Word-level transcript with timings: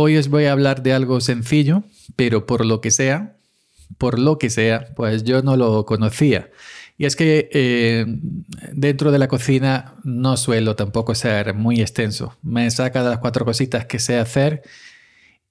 Hoy 0.00 0.16
os 0.16 0.28
voy 0.28 0.44
a 0.44 0.52
hablar 0.52 0.84
de 0.84 0.92
algo 0.92 1.20
sencillo, 1.20 1.82
pero 2.14 2.46
por 2.46 2.64
lo 2.64 2.80
que 2.80 2.92
sea, 2.92 3.34
por 3.98 4.20
lo 4.20 4.38
que 4.38 4.48
sea, 4.48 4.94
pues 4.94 5.24
yo 5.24 5.42
no 5.42 5.56
lo 5.56 5.84
conocía. 5.86 6.50
Y 6.96 7.04
es 7.04 7.16
que 7.16 7.48
eh, 7.52 8.06
dentro 8.72 9.10
de 9.10 9.18
la 9.18 9.26
cocina 9.26 9.94
no 10.04 10.36
suelo 10.36 10.76
tampoco 10.76 11.16
ser 11.16 11.52
muy 11.54 11.80
extenso. 11.80 12.36
Me 12.42 12.70
saca 12.70 13.02
de 13.02 13.10
las 13.10 13.18
cuatro 13.18 13.44
cositas 13.44 13.86
que 13.86 13.98
sé 13.98 14.18
hacer 14.18 14.62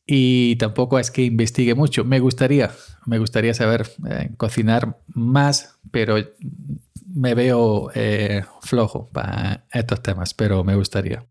y 0.05 0.55
tampoco 0.55 0.97
es 0.97 1.11
que 1.11 1.23
investigue 1.23 1.75
mucho. 1.75 2.05
Me 2.05 2.21
gustaría, 2.21 2.71
me 3.05 3.19
gustaría 3.19 3.54
saber 3.54 3.86
eh, 4.09 4.29
cocinar 4.37 4.97
más, 5.14 5.77
pero 5.91 6.15
me 7.14 7.36
veo 7.36 7.91
eh, 7.95 8.43
flojo 8.61 9.09
para 9.11 9.65
estos 9.73 10.01
temas, 10.01 10.33
pero 10.33 10.64
me 10.64 10.75
gustaría. 10.75 11.25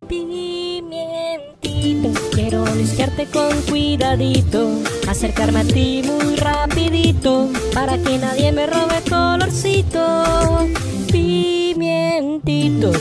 Con 3.33 3.61
cuidadito, 3.62 4.69
acercarme 5.09 5.61
a 5.61 5.65
ti 5.65 6.03
muy 6.05 6.37
rapidito, 6.37 7.49
para 7.75 7.99
que 7.99 8.19
nadie 8.19 8.52
me 8.52 8.66
robe 8.66 9.02
colorcito 9.09 10.66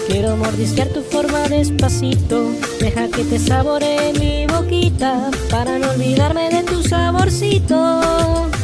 Quiero 0.08 0.38
mordisquear 0.38 0.88
tu 0.90 1.02
forma 1.02 1.48
despacito. 1.50 2.52
Deja 2.80 3.08
que 3.10 3.24
te 3.24 3.38
sabore 3.38 4.14
mi 4.20 4.48
boquita 4.48 5.30
para 5.50 5.78
no 5.78 5.92
olvidarme 5.92 6.50
de 6.50 6.64
tu 6.64 6.82
saborcito. 6.82 8.55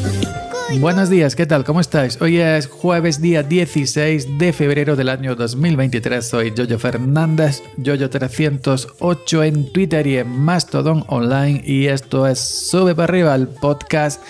Buenos 0.80 1.10
días, 1.10 1.36
¿qué 1.36 1.46
tal? 1.46 1.64
¿Cómo 1.64 1.82
estáis? 1.82 2.22
Hoy 2.22 2.38
es 2.38 2.68
jueves 2.68 3.22
día 3.22 3.44
16 3.44 4.38
de 4.38 4.54
febrero 4.54 4.96
del 4.96 5.10
año 5.10 5.36
2023. 5.36 6.26
Soy 6.26 6.54
Jojo 6.56 6.80
Fernández, 6.80 7.62
Jojo308 7.78 9.46
en 9.46 9.72
Twitter 9.72 10.08
y 10.08 10.18
en 10.18 10.30
Mastodon 10.30 11.04
Online. 11.08 11.62
Y 11.66 11.88
esto 11.88 12.26
es 12.26 12.40
Sube 12.40 12.96
para 12.96 13.12
arriba, 13.12 13.36
el 13.36 13.48
podcast 13.48 14.24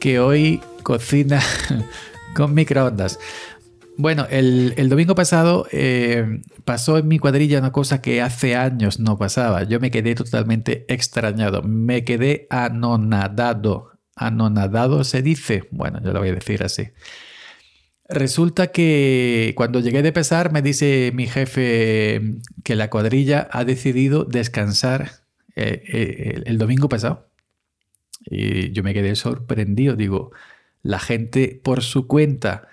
que 0.00 0.18
hoy 0.18 0.60
cocina 0.82 1.40
con 2.34 2.54
microondas. 2.54 3.18
Bueno, 3.98 4.26
el, 4.30 4.88
domingo 4.88 5.14
pasado 5.14 5.66
eh, 5.72 6.42
pasó 6.64 6.98
en 6.98 7.08
mi 7.08 7.18
cuadrilla 7.18 7.58
una 7.58 7.72
cosa 7.72 8.02
que 8.02 8.22
hace 8.22 8.56
años 8.56 8.98
no 8.98 9.18
pasaba. 9.18 9.62
Yo 9.64 9.78
me 9.78 9.90
quedé 9.90 10.14
totalmente 10.14 10.84
extrañado, 10.88 11.62
me 11.62 12.04
quedé 12.04 12.46
anonadado. 12.50 13.95
Anonadado 14.16 15.04
se 15.04 15.22
dice. 15.22 15.68
Bueno, 15.70 16.00
yo 16.02 16.12
lo 16.12 16.20
voy 16.20 16.30
a 16.30 16.34
decir 16.34 16.64
así. 16.64 16.88
Resulta 18.08 18.68
que 18.68 19.52
cuando 19.56 19.80
llegué 19.80 20.02
de 20.02 20.12
pesar 20.12 20.52
me 20.52 20.62
dice 20.62 21.10
mi 21.14 21.26
jefe 21.26 22.38
que 22.64 22.76
la 22.76 22.88
cuadrilla 22.88 23.48
ha 23.50 23.64
decidido 23.64 24.24
descansar 24.24 25.10
eh, 25.56 25.82
eh, 25.92 26.42
el 26.46 26.58
domingo 26.58 26.88
pasado. 26.88 27.28
Y 28.24 28.72
yo 28.72 28.82
me 28.82 28.94
quedé 28.94 29.14
sorprendido. 29.16 29.96
Digo, 29.96 30.32
la 30.82 30.98
gente 30.98 31.60
por 31.62 31.82
su 31.82 32.06
cuenta 32.06 32.68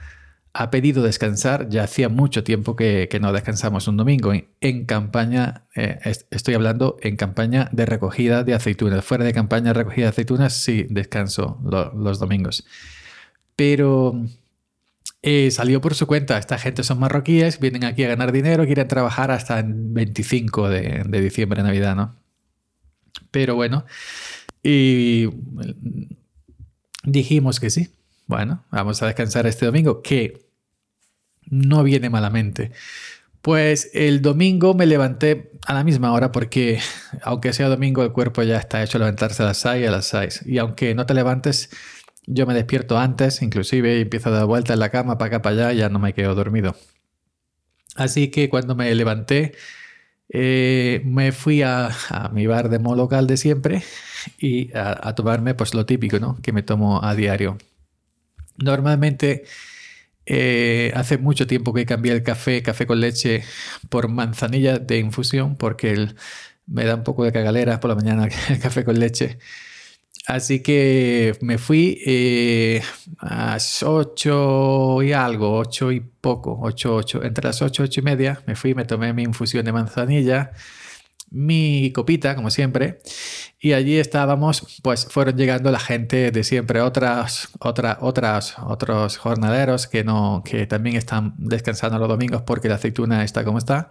ha 0.54 0.70
pedido 0.70 1.04
descansar. 1.04 1.70
Ya 1.70 1.84
hacía 1.84 2.10
mucho 2.10 2.44
tiempo 2.44 2.76
que, 2.76 3.10
no 3.20 3.34
descansamos 3.34 3.88
un 3.88 3.98
domingo 3.98 4.32
en, 4.62 4.86
campaña, 4.86 5.66
eh, 5.76 6.00
estoy 6.30 6.54
hablando 6.54 6.98
en 7.02 7.16
campaña 7.18 7.70
de 7.72 7.86
recogida 7.86 8.44
de 8.44 8.54
aceitunas. 8.54 9.04
Fuera 9.04 9.26
de 9.26 9.34
campaña 9.34 9.74
recogida 9.74 10.06
de 10.06 10.10
aceitunas, 10.10 10.54
sí, 10.54 10.86
descanso 10.90 11.60
los 11.96 12.20
domingos. 12.20 12.66
Pero 13.56 14.24
eh, 15.24 15.50
salió 15.52 15.82
por 15.82 15.96
su 15.96 16.06
cuenta. 16.06 16.38
Esta 16.38 16.58
gente 16.58 16.84
son 16.84 17.00
marroquíes, 17.00 17.60
vienen 17.60 17.84
aquí 17.86 18.04
a 18.04 18.10
ganar 18.10 18.32
dinero, 18.32 18.66
quieren 18.66 18.88
trabajar 18.88 19.32
hasta 19.32 19.60
el 19.60 19.74
25 19.74 20.70
de, 20.70 21.04
de 21.08 21.22
diciembre, 21.22 21.64
Navidad, 21.64 21.96
¿no? 21.96 22.16
Pero 23.32 23.56
bueno, 23.56 23.86
y 24.62 25.30
dijimos 27.04 27.60
que 27.60 27.70
sí. 27.70 27.90
Bueno, 28.34 28.64
vamos 28.72 29.00
a 29.04 29.06
descansar 29.06 29.46
este 29.46 29.68
domingo, 29.68 30.02
que 30.02 30.48
no 31.52 31.84
viene 31.84 32.10
malamente. 32.10 32.72
Pues 33.44 33.92
el 33.94 34.24
domingo 34.24 34.74
me 34.74 34.88
levanté 34.88 35.52
a 35.68 35.76
la 35.76 35.84
misma 35.84 36.12
hora 36.14 36.32
porque 36.32 36.80
aunque 37.22 37.54
sea 37.54 37.70
domingo 37.70 38.02
el 38.02 38.12
cuerpo 38.12 38.42
ya 38.42 38.58
está 38.58 38.82
hecho 38.82 38.98
a 38.98 39.02
levantarse 39.02 39.44
a 39.44 39.46
las 39.46 39.58
6 39.58 39.84
y 39.84 39.86
a 39.86 39.92
las 39.92 40.08
6. 40.08 40.48
Y 40.48 40.58
aunque 40.58 40.96
no 40.96 41.06
te 41.06 41.14
levantes, 41.14 41.70
yo 42.26 42.48
me 42.48 42.56
despierto 42.56 42.98
antes, 42.98 43.44
inclusive, 43.44 44.00
y 44.00 44.02
empiezo 44.02 44.30
a 44.30 44.32
dar 44.32 44.46
vueltas 44.48 44.74
en 44.74 44.80
la 44.80 44.90
cama 44.90 45.20
para 45.20 45.28
acá, 45.28 45.42
para 45.44 45.56
allá, 45.56 45.74
y 45.74 45.78
ya 45.78 45.90
no 45.90 46.00
me 46.00 46.14
quedo 46.16 46.34
dormido. 46.34 46.76
Así 47.96 48.32
que 48.32 48.50
cuando 48.50 48.74
me 48.74 48.96
levanté, 48.96 49.54
eh, 50.30 51.04
me 51.06 51.32
fui 51.34 51.62
a, 51.62 51.92
mi 52.34 52.48
bar 52.48 52.70
de 52.70 52.80
mo 52.80 52.96
local 52.96 53.28
de 53.28 53.38
siempre 53.38 53.84
y 54.40 54.76
a, 54.76 55.14
tomarme 55.14 55.54
pues 55.54 55.76
lo 55.76 55.86
típico, 55.86 56.18
¿no? 56.20 56.40
Que 56.42 56.52
me 56.52 56.64
tomo 56.64 57.04
a 57.04 57.14
diario. 57.14 57.60
Normalmente 58.64 59.44
eh, 60.26 60.92
hace 60.96 61.18
mucho 61.18 61.48
tiempo 61.48 61.74
que 61.74 61.86
cambié 61.86 62.14
el 62.14 62.24
café, 62.24 62.64
café 62.64 62.88
con 62.88 63.00
leche, 63.02 63.44
por 63.90 64.08
manzanilla 64.10 64.80
de 64.80 65.00
infusión, 65.00 65.58
porque 65.58 66.08
me 66.68 66.86
da 66.86 66.96
un 66.96 67.04
poco 67.04 67.24
de 67.26 67.32
cagalera 67.34 67.80
por 67.80 67.90
la 67.90 67.96
mañana 67.96 68.28
el 68.50 68.60
café 68.60 68.84
con 68.86 69.00
leche. 69.00 69.38
Así 70.26 70.62
que 70.64 71.38
me 71.42 71.58
fui 71.58 72.02
eh, 72.06 72.82
a 73.20 73.54
las 73.56 73.84
8 73.84 75.04
y 75.04 75.12
algo, 75.12 75.58
8 75.58 75.92
y 75.92 76.00
poco, 76.00 76.58
8, 76.62 76.96
8, 76.96 77.24
entre 77.24 77.46
las 77.46 77.62
8, 77.62 77.84
8 77.84 78.00
y 78.00 78.04
media, 78.04 78.42
me 78.48 78.56
fui, 78.56 78.74
me 78.74 78.86
tomé 78.86 79.12
mi 79.14 79.24
infusión 79.24 79.66
de 79.66 79.74
manzanilla 79.74 80.54
mi 81.34 81.92
copita, 81.92 82.36
como 82.36 82.52
siempre, 82.52 83.00
y 83.60 83.74
allí 83.74 83.98
estábamos, 83.98 84.80
pues 84.84 85.08
fueron 85.10 85.36
llegando 85.36 85.72
la 85.72 85.80
gente 85.80 86.32
de 86.32 86.44
siempre, 86.44 86.82
otras, 86.82 87.50
otras, 87.60 87.98
otras, 88.02 88.56
otros 88.60 89.18
jornaleros 89.18 89.88
que 89.88 90.04
no, 90.04 90.44
que 90.46 90.68
también 90.68 90.96
están 90.96 91.34
descansando 91.38 91.98
los 91.98 92.08
domingos 92.08 92.44
porque 92.44 92.70
la 92.70 92.76
aceituna 92.76 93.24
está 93.24 93.44
como 93.44 93.58
está. 93.58 93.90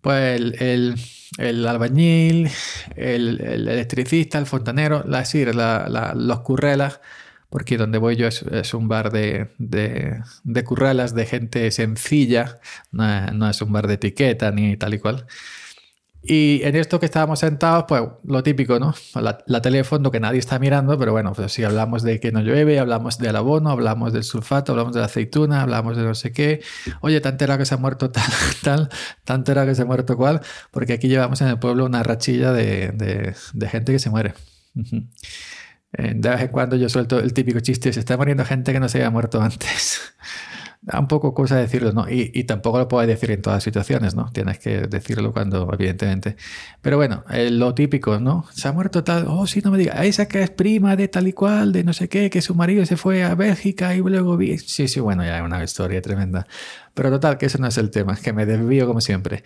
Pues 0.00 0.40
el, 0.60 0.96
el, 1.38 1.66
albañil, 1.66 2.50
el, 2.96 3.40
electricista, 3.40 4.38
el 4.38 4.46
fontanero, 4.46 5.04
la, 5.06 5.24
la, 5.88 6.12
los 6.14 6.40
currelas, 6.40 7.00
porque 7.50 7.76
donde 7.78 7.98
voy 7.98 8.16
yo 8.16 8.26
es, 8.26 8.74
un 8.74 8.88
bar 8.88 9.12
de, 9.12 9.50
de, 9.58 10.20
de, 10.42 10.64
currelas 10.64 11.14
de 11.14 11.26
gente 11.26 11.70
sencilla, 11.70 12.58
no, 12.90 13.26
no 13.28 13.48
es 13.48 13.62
un 13.62 13.72
bar 13.72 13.86
de 13.86 13.94
etiqueta 13.94 14.50
ni 14.50 14.76
tal 14.76 14.94
y 14.94 14.98
cual. 14.98 15.26
Y 16.26 16.62
en 16.64 16.74
esto 16.76 16.98
que 16.98 17.06
estábamos 17.06 17.40
sentados, 17.40 17.84
pues 17.86 18.02
lo 18.24 18.42
típico, 18.42 18.78
¿no? 18.78 18.94
La, 19.14 19.38
la 19.46 19.60
teléfono 19.60 20.10
que 20.10 20.20
nadie 20.20 20.38
está 20.38 20.58
mirando, 20.58 20.98
pero 20.98 21.12
bueno, 21.12 21.32
pues 21.34 21.52
si 21.52 21.64
hablamos 21.64 22.02
de 22.02 22.18
que 22.18 22.32
no 22.32 22.40
llueve, 22.40 22.78
hablamos 22.78 23.18
del 23.18 23.36
abono, 23.36 23.70
hablamos 23.70 24.12
del 24.14 24.24
sulfato, 24.24 24.72
hablamos 24.72 24.94
de 24.94 25.00
la 25.00 25.06
aceituna, 25.06 25.62
hablamos 25.62 25.96
de 25.98 26.02
no 26.02 26.14
sé 26.14 26.32
qué. 26.32 26.62
Oye, 27.02 27.20
tan 27.20 27.34
entera 27.34 27.58
que 27.58 27.66
se 27.66 27.74
ha 27.74 27.76
muerto 27.76 28.10
tal, 28.10 28.24
tal, 28.62 28.88
tan 29.24 29.40
entera 29.40 29.66
que 29.66 29.74
se 29.74 29.82
ha 29.82 29.84
muerto 29.84 30.16
cual, 30.16 30.40
porque 30.70 30.94
aquí 30.94 31.08
llevamos 31.08 31.42
en 31.42 31.48
el 31.48 31.58
pueblo 31.58 31.84
una 31.84 32.02
rachilla 32.02 32.52
de, 32.52 32.92
de, 32.92 33.34
de 33.52 33.68
gente 33.68 33.92
que 33.92 33.98
se 33.98 34.08
muere. 34.08 34.32
De 35.92 36.28
vez 36.28 36.40
en 36.40 36.48
cuando 36.48 36.74
yo 36.76 36.88
suelto 36.88 37.20
el 37.20 37.32
típico 37.32 37.60
chiste, 37.60 37.92
se 37.92 38.00
está 38.00 38.16
muriendo 38.16 38.44
gente 38.44 38.72
que 38.72 38.80
no 38.80 38.88
se 38.88 38.98
había 38.98 39.10
muerto 39.10 39.40
antes. 39.40 40.00
da 40.84 41.00
un 41.00 41.08
poco 41.08 41.32
cosa 41.32 41.56
decirlo, 41.56 41.92
¿no? 41.92 42.06
Y, 42.10 42.44
tampoco 42.44 42.78
lo 42.78 42.88
puedes 42.88 43.08
decir 43.08 43.30
en 43.30 43.40
todas 43.40 43.62
situaciones, 43.62 44.14
¿no? 44.14 44.30
Tienes 44.32 44.58
que 44.58 44.82
decirlo 44.82 45.32
cuando, 45.32 45.68
evidentemente. 45.72 46.36
Pero 46.82 46.98
bueno, 46.98 47.24
eh, 47.30 47.50
lo 47.50 47.74
típico, 47.74 48.20
¿no? 48.20 48.44
Se 48.52 48.68
ha 48.68 48.72
muerto 48.72 49.02
tal, 49.02 49.26
oh, 49.28 49.46
sí, 49.46 49.62
no 49.64 49.70
me 49.70 49.78
diga, 49.78 50.04
esa 50.04 50.28
que 50.28 50.42
es 50.42 50.50
prima 50.50 50.94
de 50.94 51.08
tal 51.08 51.26
y 51.26 51.32
cual, 51.32 51.72
de 51.72 51.84
no 51.84 51.94
sé 51.94 52.08
qué, 52.10 52.28
que 52.28 52.42
su 52.42 52.54
marido 52.54 52.84
se 52.84 52.98
fue 52.98 53.24
a 53.24 53.34
Bélgica 53.34 53.94
y 53.94 54.00
luego 54.00 54.36
vi. 54.36 54.58
Sí, 54.58 54.86
sí, 54.88 55.00
bueno, 55.00 55.24
ya 55.24 55.38
es 55.38 55.42
una 55.42 55.64
historia 55.64 56.02
tremenda. 56.02 56.46
Pero 56.92 57.10
total, 57.10 57.38
que 57.38 57.46
eso 57.46 57.58
no 57.58 57.66
es 57.66 57.78
el 57.78 57.90
tema, 57.90 58.12
es 58.12 58.20
que 58.20 58.34
me 58.34 58.44
desvío 58.44 58.86
como 58.86 59.00
siempre. 59.00 59.42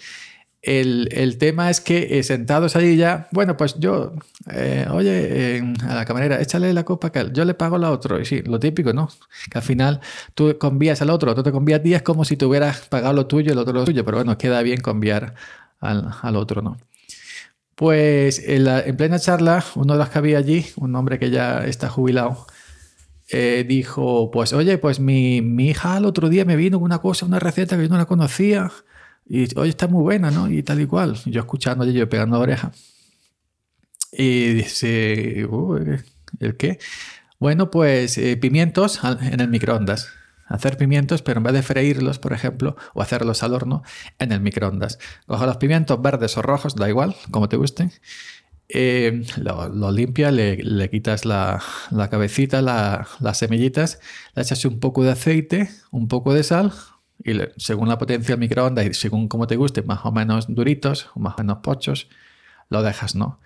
El, 0.60 1.38
tema 1.38 1.70
es 1.70 1.80
que 1.80 2.18
eh, 2.18 2.22
sentados 2.24 2.74
allí 2.74 2.96
ya, 2.96 3.28
bueno, 3.30 3.56
pues 3.56 3.76
yo, 3.78 4.12
eh, 4.50 4.86
oye, 4.90 5.62
a 5.82 5.94
la 5.94 6.04
camarera, 6.04 6.40
échale 6.40 6.72
la 6.72 6.84
copa 6.84 7.12
que 7.12 7.30
yo 7.32 7.44
le 7.44 7.54
pago 7.54 7.78
la 7.78 7.90
otro. 7.90 8.20
Y 8.20 8.24
sí, 8.24 8.42
lo 8.42 8.58
típico, 8.58 8.92
¿no? 8.92 9.08
Que 9.50 9.58
al 9.58 9.64
final 9.64 10.00
tú 10.34 10.56
convías 10.58 11.00
al 11.00 11.10
otro, 11.10 11.34
tú 11.34 11.42
te 11.42 11.52
convías 11.52 11.82
10 11.82 12.02
como 12.02 12.24
si 12.24 12.36
te 12.36 12.44
hubieras 12.44 12.80
pagado 12.88 13.14
lo 13.14 13.26
tuyo 13.26 13.52
el 13.52 13.58
otro 13.58 13.72
lo 13.72 13.84
tuyo, 13.84 14.04
pero 14.04 14.18
bueno, 14.18 14.36
queda 14.36 14.62
bien 14.62 14.80
conviar 14.80 15.34
al, 15.80 16.36
otro, 16.36 16.60
¿no? 16.60 16.76
Pues 17.76 18.42
en, 18.44 18.96
plena 18.96 19.20
charla, 19.20 19.64
uno 19.76 19.92
de 19.92 19.98
los 20.00 20.08
que 20.08 20.18
había 20.18 20.38
allí, 20.38 20.66
un 20.76 20.94
hombre 20.96 21.20
que 21.20 21.30
ya 21.30 21.64
está 21.64 21.88
jubilado, 21.88 22.46
eh, 23.30 23.64
dijo, 23.68 24.30
pues 24.32 24.52
oye, 24.52 24.78
pues 24.78 24.98
mi, 24.98 25.40
mi 25.40 25.68
hija 25.68 25.98
el 25.98 26.04
otro 26.04 26.28
día 26.28 26.44
me 26.44 26.56
vino 26.56 26.78
con 26.78 26.86
una 26.86 26.98
cosa, 26.98 27.26
una 27.26 27.38
receta 27.38 27.76
que 27.76 27.84
yo 27.84 27.88
no 27.88 27.96
la 27.96 28.06
conocía 28.06 28.72
y 29.28 29.46
hoy 29.58 29.68
está 29.70 29.86
muy 29.88 30.02
buena, 30.02 30.30
¿no? 30.30 30.50
Y 30.50 30.62
tal 30.62 30.80
y 30.80 30.86
cual. 30.86 31.16
Yo 31.26 31.40
escuchando 31.40 31.84
yo 31.84 32.08
pegando 32.08 32.38
oreja. 32.40 32.72
Y 34.12 34.54
dice, 34.54 35.40
¿el 36.40 36.56
qué? 36.56 36.78
Bueno, 37.38 37.70
pues 37.70 38.18
eh, 38.18 38.36
pimientos 38.36 39.00
en 39.20 39.40
el 39.40 39.48
microondas. 39.48 40.08
Hacer 40.46 40.78
pimientos, 40.78 41.20
pero 41.20 41.38
en 41.38 41.44
vez 41.44 41.52
de 41.52 41.62
freírlos, 41.62 42.18
por 42.18 42.32
ejemplo, 42.32 42.74
o 42.94 43.02
hacerlos 43.02 43.42
al 43.42 43.52
horno, 43.52 43.82
en 44.18 44.32
el 44.32 44.40
microondas. 44.40 44.98
Cojo 45.26 45.44
los 45.44 45.58
pimientos 45.58 46.00
verdes 46.00 46.38
o 46.38 46.42
rojos, 46.42 46.74
da 46.74 46.88
igual, 46.88 47.14
como 47.30 47.48
te 47.50 47.56
gusten. 47.58 47.92
eh, 48.70 49.24
lo, 49.38 49.68
lo 49.68 49.90
limpias, 49.92 50.32
le, 50.32 50.56
le 50.58 50.90
quitas 50.90 51.24
la, 51.26 51.62
la 51.90 52.08
cabecita, 52.10 52.62
la- 52.62 53.06
las 53.20 53.38
semillitas, 53.38 54.00
le 54.34 54.42
echas 54.42 54.64
un 54.64 54.80
poco 54.80 55.04
de 55.04 55.12
aceite, 55.12 55.70
un 55.90 56.08
poco 56.08 56.34
de 56.34 56.42
sal 56.42 56.72
y 57.24 57.32
según 57.56 57.88
la 57.88 57.98
potencia 57.98 58.34
del 58.34 58.40
microondas 58.40 58.86
y 58.86 58.94
según 58.94 59.28
como 59.28 59.46
te 59.46 59.56
guste, 59.56 59.82
más 59.82 60.00
o 60.04 60.12
menos 60.12 60.46
duritos 60.48 61.10
o 61.14 61.20
más 61.20 61.34
o 61.34 61.38
menos 61.38 61.58
pochos, 61.58 62.08
lo 62.70 62.82
dejas, 62.82 63.14
¿no? 63.14 63.40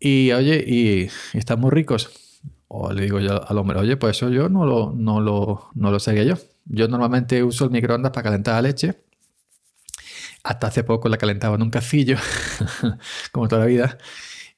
Y 0.00 0.32
oye, 0.32 0.64
y, 0.66 1.10
están 1.36 1.60
muy 1.60 1.70
ricos. 1.70 2.10
O 2.68 2.92
le 2.92 3.02
digo 3.02 3.20
yo 3.20 3.48
al 3.48 3.58
hombre, 3.58 3.78
oye, 3.78 3.96
pues 3.96 4.16
eso 4.16 4.30
yo 4.30 4.48
no 4.48 4.66
lo, 4.66 4.92
no 4.96 5.20
lo, 5.20 5.70
no 5.74 5.90
lo 5.90 5.98
yo. 5.98 6.34
Yo 6.66 6.88
normalmente 6.88 7.42
uso 7.42 7.64
el 7.64 7.70
microondas 7.70 8.12
para 8.12 8.24
calentar 8.24 8.54
la 8.54 8.62
leche. 8.62 9.04
Hasta 10.42 10.66
hace 10.66 10.84
poco 10.84 11.08
la 11.08 11.16
calentaba 11.16 11.54
en 11.56 11.62
un 11.62 11.70
cacillo, 11.70 12.18
como 13.32 13.48
toda 13.48 13.62
la 13.62 13.66
vida. 13.66 13.98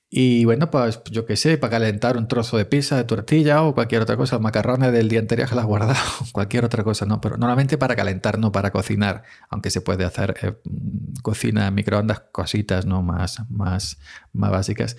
Y 0.08 0.44
bueno, 0.44 0.70
pues 0.70 1.03
yo 1.11 1.26
qué 1.26 1.37
sé, 1.37 1.58
para 1.58 1.73
calentar 1.73 2.17
un 2.17 2.29
trozo 2.29 2.56
de 2.56 2.64
pizza, 2.64 2.97
de 2.97 3.05
tortilla 3.05 3.62
o 3.62 3.75
cualquier 3.75 4.03
otra 4.03 4.17
cosa, 4.17 4.38
macarrones 4.38 4.93
del 4.93 5.08
día 5.08 5.19
anterior 5.19 5.49
que 5.49 5.56
las 5.56 5.64
guardado, 5.64 5.97
cualquier 6.32 6.64
otra 6.64 6.85
cosa, 6.85 7.06
¿no? 7.06 7.20
Pero 7.20 7.37
normalmente 7.37 7.76
para 7.76 7.97
calentar, 7.97 8.38
no 8.38 8.53
para 8.53 8.70
cocinar, 8.70 9.25
aunque 9.50 9.70
se 9.70 9.81
puede 9.81 10.05
hacer 10.05 10.37
eh, 10.43 10.53
mm, 10.64 11.20
cocina 11.23 11.70
microondas, 11.73 12.20
cositas, 12.31 12.87
¿no? 12.87 13.03
Más, 13.03 13.43
más, 13.50 13.99
más 14.32 14.50
básicas. 14.53 14.97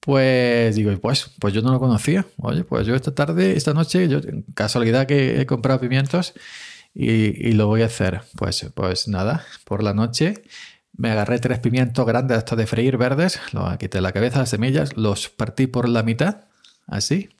Pues 0.00 0.76
digo, 0.76 0.96
pues, 1.00 1.30
pues 1.40 1.52
yo 1.54 1.60
no 1.62 1.72
lo 1.72 1.80
conocía. 1.80 2.24
Oye, 2.38 2.64
pues 2.64 2.86
yo 2.86 2.94
esta 2.94 3.14
tarde, 3.14 3.56
esta 3.56 3.74
noche, 3.74 4.08
yo 4.08 4.20
casualidad 4.54 5.06
que 5.06 5.40
he 5.40 5.46
comprado 5.46 5.80
pimientos 5.80 6.34
y, 6.94 7.48
y 7.48 7.52
lo 7.52 7.66
voy 7.66 7.82
a 7.82 7.86
hacer. 7.86 8.22
Pues, 8.36 8.64
pues 8.74 9.08
nada, 9.08 9.44
por 9.64 9.82
la 9.82 9.94
noche 9.94 10.42
me 10.96 11.10
agarré 11.10 11.38
tres 11.38 11.58
pimientos 11.58 12.06
grandes 12.06 12.38
estos 12.38 12.58
de 12.58 12.66
freír 12.66 12.96
verdes, 12.96 13.40
los 13.52 13.76
quité 13.76 14.00
la 14.00 14.12
cabeza, 14.12 14.40
las 14.40 14.50
semillas, 14.50 14.96
los 14.96 15.28
partí 15.28 15.66
por 15.66 15.88
la 15.88 16.02
mitad, 16.02 16.44
así. 16.86 17.30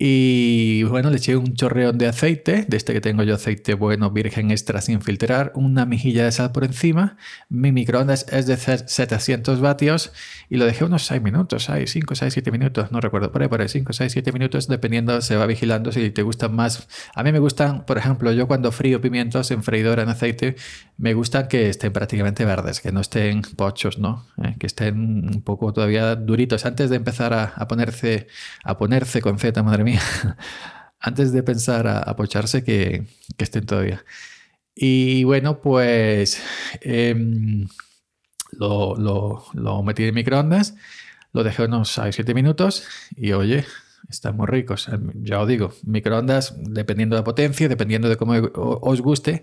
Y 0.00 0.84
bueno, 0.84 1.10
le 1.10 1.16
eché 1.16 1.36
un 1.36 1.54
chorreón 1.54 1.98
de 1.98 2.06
aceite, 2.06 2.64
de 2.68 2.76
este 2.76 2.92
que 2.92 3.00
tengo 3.00 3.24
yo 3.24 3.34
aceite 3.34 3.74
bueno, 3.74 4.12
virgen 4.12 4.52
extra 4.52 4.80
sin 4.80 5.02
filtrar, 5.02 5.50
una 5.56 5.86
mejilla 5.86 6.24
de 6.24 6.30
sal 6.30 6.52
por 6.52 6.62
encima. 6.62 7.16
Mi 7.48 7.72
microondas 7.72 8.24
es 8.30 8.46
de 8.46 8.56
700 8.56 9.60
vatios 9.60 10.12
y 10.48 10.56
lo 10.56 10.66
dejé 10.66 10.84
unos 10.84 11.04
6 11.06 11.20
minutos, 11.20 11.68
5, 11.84 12.14
6, 12.14 12.32
7 12.32 12.52
minutos, 12.52 12.92
no 12.92 13.00
recuerdo, 13.00 13.32
por 13.32 13.42
ahí, 13.42 13.48
por 13.48 13.60
ahí, 13.60 13.68
5, 13.68 13.92
6, 13.92 14.12
7 14.12 14.30
minutos, 14.32 14.68
dependiendo, 14.68 15.20
se 15.20 15.34
va 15.34 15.46
vigilando 15.46 15.90
si 15.90 16.10
te 16.10 16.22
gustan 16.22 16.54
más. 16.54 16.86
A 17.16 17.24
mí 17.24 17.32
me 17.32 17.40
gustan, 17.40 17.84
por 17.84 17.98
ejemplo, 17.98 18.32
yo 18.32 18.46
cuando 18.46 18.70
frío 18.70 19.00
pimientos 19.00 19.50
en 19.50 19.64
freidora 19.64 20.04
en 20.04 20.10
aceite, 20.10 20.54
me 20.96 21.14
gustan 21.14 21.48
que 21.48 21.68
estén 21.68 21.92
prácticamente 21.92 22.44
verdes, 22.44 22.80
que 22.80 22.92
no 22.92 23.00
estén 23.00 23.42
pochos, 23.56 23.98
¿no? 23.98 24.26
Eh, 24.44 24.54
que 24.58 24.66
estén 24.66 25.28
un 25.28 25.42
poco 25.42 25.72
todavía 25.72 26.14
duritos 26.16 26.66
antes 26.66 26.90
de 26.90 26.96
empezar 26.96 27.32
a, 27.32 27.68
ponerse, 27.68 28.26
a 28.64 28.78
ponerse 28.78 29.20
con 29.20 29.38
Z, 29.38 29.62
madre 29.62 29.84
mía, 29.84 29.87
antes 31.00 31.32
de 31.32 31.42
pensar 31.42 31.86
a, 31.86 31.98
a 31.98 32.16
pocharse, 32.16 32.64
que, 32.64 33.06
estén 33.38 33.66
todavía. 33.66 34.04
Y 34.74 35.24
bueno, 35.24 35.60
pues 35.60 36.40
em, 36.80 37.68
lo, 38.52 38.94
lo, 38.96 39.82
metí 39.82 40.04
en 40.04 40.14
microondas, 40.14 40.76
lo 41.32 41.42
dejé 41.42 41.64
unos 41.64 42.00
7 42.10 42.34
minutos 42.34 42.84
y 43.16 43.32
oye, 43.32 43.64
están 44.08 44.36
muy 44.36 44.46
ricos. 44.46 44.88
Ya 45.14 45.40
os 45.40 45.48
digo, 45.48 45.72
microondas, 45.84 46.54
dependiendo 46.58 47.16
de 47.16 47.20
la 47.20 47.24
potencia, 47.24 47.68
dependiendo 47.68 48.08
de 48.08 48.16
cómo 48.16 48.34
os 48.34 49.00
guste, 49.00 49.42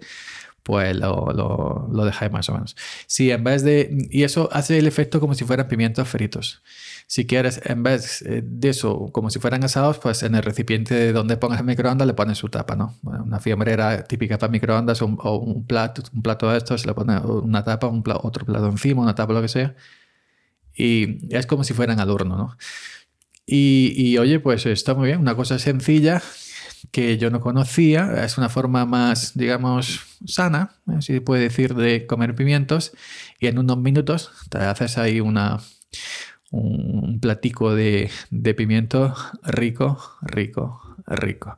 pues 0.65 0.97
lo, 0.97 1.31
lo, 1.31 1.87
lo, 1.91 2.05
dejáis 2.05 2.31
más 2.31 2.49
o 2.49 2.53
menos. 2.53 2.75
Si 3.05 3.29
en 3.29 3.43
vez 3.43 3.61
de... 3.61 4.07
Y 4.09 4.23
eso 4.23 4.49
hace 4.51 4.79
el 4.79 4.87
efecto 4.87 5.19
como 5.19 5.35
si 5.35 5.45
fueran 5.45 5.67
pimientos 5.67 6.07
fritos. 6.07 6.63
Si 7.05 7.27
quieres, 7.27 7.61
en 7.65 7.83
vez 7.83 8.25
de 8.27 8.69
eso, 8.69 9.11
como 9.11 9.29
si 9.29 9.37
fueran 9.37 9.63
asados, 9.63 9.99
pues 9.99 10.23
en 10.23 10.33
el 10.33 10.41
recipiente 10.41 11.13
donde 11.13 11.37
pongas 11.37 11.59
el 11.59 11.67
microondas 11.67 12.07
le 12.07 12.15
pones 12.15 12.39
su 12.39 12.49
tapa, 12.49 12.75
¿no? 12.75 12.95
Una 13.03 13.39
fiambrera 13.39 14.05
típica 14.05 14.39
para 14.39 14.51
microondas 14.51 15.03
o 15.03 15.05
un, 15.05 15.67
plato, 15.67 16.01
un 16.11 16.23
plato 16.23 16.49
de 16.49 16.57
estos, 16.57 16.87
le 16.87 16.95
pones 16.95 17.21
una 17.23 17.63
tapa, 17.63 17.85
un 17.85 18.03
otro 18.23 18.43
plato 18.43 18.67
encima, 18.67 19.03
una 19.03 19.13
tapa, 19.13 19.33
lo 19.33 19.43
que 19.43 19.49
sea. 19.49 19.75
Y 20.75 21.31
es 21.35 21.45
como 21.45 21.63
si 21.63 21.75
fueran 21.75 21.99
al 21.99 22.09
horno, 22.09 22.37
¿no? 22.37 22.57
Y, 23.45 23.93
y 23.95 24.17
oye, 24.17 24.39
pues 24.39 24.65
está 24.65 24.95
muy 24.95 25.09
bien, 25.09 25.19
una 25.19 25.35
cosa 25.35 25.59
sencilla 25.59 26.23
que 26.91 27.17
yo 27.17 27.29
no 27.29 27.39
conocía, 27.39 28.23
es 28.23 28.37
una 28.37 28.49
forma 28.49 28.85
más, 28.85 29.33
digamos, 29.35 30.01
sana, 30.25 30.75
si 30.99 31.13
se 31.13 31.21
puede 31.21 31.43
decir, 31.43 31.75
de 31.75 32.05
comer 32.05 32.35
pimientos 32.35 32.93
y 33.39 33.47
en 33.47 33.59
unos 33.59 33.77
minutos 33.77 34.31
te 34.49 34.59
haces 34.59 34.97
ahí 34.97 35.19
una, 35.19 35.59
un 36.51 37.19
platico 37.19 37.75
de, 37.75 38.09
de 38.29 38.53
pimiento 38.53 39.13
rico, 39.43 40.17
rico, 40.21 40.95
rico. 41.05 41.57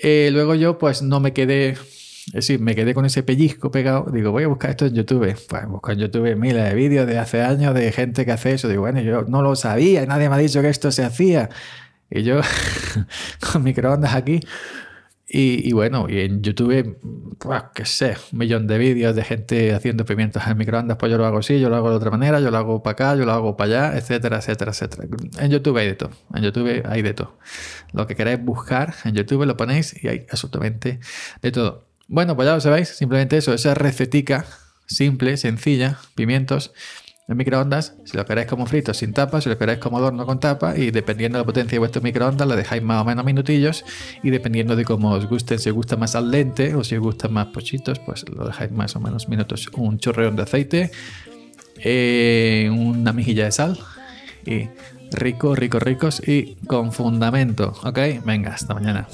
Eh, 0.00 0.30
luego 0.32 0.54
yo 0.54 0.78
pues 0.78 1.02
no 1.02 1.18
me 1.18 1.32
quedé, 1.32 1.70
es 1.70 2.32
decir, 2.32 2.60
me 2.60 2.74
quedé 2.74 2.94
con 2.94 3.04
ese 3.04 3.22
pellizco 3.22 3.70
pegado. 3.70 4.10
Digo, 4.12 4.30
voy 4.30 4.44
a 4.44 4.48
buscar 4.48 4.70
esto 4.70 4.86
en 4.86 4.94
YouTube. 4.94 5.34
Pues 5.48 5.66
busco 5.66 5.90
en 5.90 5.98
YouTube 5.98 6.36
miles 6.36 6.64
de 6.64 6.74
vídeos 6.74 7.06
de 7.06 7.18
hace 7.18 7.42
años 7.42 7.74
de 7.74 7.90
gente 7.92 8.24
que 8.24 8.32
hace 8.32 8.52
eso. 8.52 8.68
Digo, 8.68 8.82
bueno, 8.82 9.00
yo 9.00 9.22
no 9.22 9.42
lo 9.42 9.56
sabía, 9.56 10.06
nadie 10.06 10.28
me 10.28 10.36
ha 10.36 10.38
dicho 10.38 10.62
que 10.62 10.68
esto 10.68 10.92
se 10.92 11.04
hacía. 11.04 11.48
Y 12.10 12.22
yo 12.22 12.40
con 13.52 13.62
microondas 13.62 14.14
aquí. 14.14 14.40
Y, 15.30 15.72
bueno, 15.72 16.06
y 16.08 16.20
en 16.20 16.40
YouTube, 16.40 16.96
pues 17.38 17.62
qué 17.74 17.84
sé, 17.84 18.16
un 18.32 18.38
millón 18.38 18.66
de 18.66 18.78
vídeos 18.78 19.14
de 19.14 19.22
gente 19.22 19.74
haciendo 19.74 20.06
pimientos 20.06 20.42
en 20.46 20.56
microondas, 20.56 20.96
pues 20.96 21.12
yo 21.12 21.18
lo 21.18 21.26
hago 21.26 21.38
así, 21.38 21.60
yo 21.60 21.68
lo 21.68 21.76
hago 21.76 21.90
de 21.90 21.96
otra 21.96 22.10
manera, 22.10 22.40
yo 22.40 22.50
lo 22.50 22.56
hago 22.56 22.82
para 22.82 22.92
acá, 22.92 23.14
yo 23.14 23.26
lo 23.26 23.32
hago 23.32 23.54
para 23.54 23.88
allá, 23.88 23.98
etcétera, 23.98 24.38
etcétera, 24.38 24.70
etcétera. 24.70 25.06
En 25.38 25.50
YouTube 25.50 25.76
hay 25.76 25.86
de 25.86 25.96
todo, 25.96 26.12
en 26.34 26.42
YouTube 26.44 26.82
hay 26.88 27.02
de 27.02 27.12
todo. 27.12 27.36
Lo 27.92 28.06
que 28.06 28.16
queráis 28.16 28.42
buscar 28.42 28.94
en 29.04 29.14
YouTube 29.14 29.44
lo 29.44 29.54
ponéis 29.54 30.02
y 30.02 30.08
hay 30.08 30.26
absolutamente 30.30 30.98
de 31.42 31.52
todo. 31.52 31.84
Bueno, 32.06 32.34
pues 32.34 32.46
ya 32.46 32.54
lo 32.54 32.60
sabéis, 32.62 32.88
simplemente 32.88 33.36
eso, 33.36 33.52
esa 33.52 33.74
recetica 33.74 34.46
simple, 34.86 35.36
sencilla, 35.36 35.98
pimientos 36.14 36.72
en 37.28 37.36
microondas, 37.36 37.94
si 38.04 38.16
lo 38.16 38.24
queréis 38.24 38.46
como 38.48 38.64
frito 38.64 38.94
sin 38.94 39.12
tapa, 39.12 39.40
si 39.40 39.50
lo 39.50 39.58
queréis 39.58 39.78
como 39.78 39.98
horno 39.98 40.24
con 40.24 40.40
tapa 40.40 40.76
y 40.76 40.90
dependiendo 40.90 41.36
de 41.36 41.42
la 41.42 41.46
potencia 41.46 41.76
de 41.76 41.78
vuestro 41.78 42.00
microondas 42.00 42.48
le 42.48 42.56
dejáis 42.56 42.82
más 42.82 43.02
o 43.02 43.04
menos 43.04 43.24
minutillos 43.24 43.84
y 44.22 44.30
dependiendo 44.30 44.76
de 44.76 44.84
cómo 44.84 45.10
os 45.12 45.26
gusten, 45.26 45.58
si 45.58 45.68
os 45.68 45.74
gusta 45.74 45.96
más 45.96 46.16
al 46.16 46.30
dente 46.30 46.74
o 46.74 46.82
si 46.82 46.96
os 46.96 47.02
gustan 47.02 47.34
más 47.34 47.48
pochitos, 47.48 47.98
pues 47.98 48.24
lo 48.28 48.46
dejáis 48.46 48.72
más 48.72 48.96
o 48.96 49.00
menos 49.00 49.28
minutos. 49.28 49.68
Un 49.76 49.98
chorreón 49.98 50.36
de 50.36 50.42
aceite, 50.42 50.90
eh, 51.76 52.70
una 52.72 53.12
mejilla 53.12 53.44
de 53.44 53.52
sal 53.52 53.78
y 54.46 54.68
rico, 55.12 55.54
rico, 55.54 55.78
ricos 55.78 56.26
y 56.26 56.56
con 56.66 56.92
fundamento, 56.92 57.74
¿ok? 57.84 57.98
Venga, 58.24 58.54
hasta 58.54 58.72
mañana. 58.72 59.06